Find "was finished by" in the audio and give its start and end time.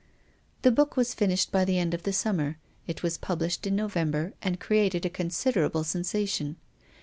0.97-1.63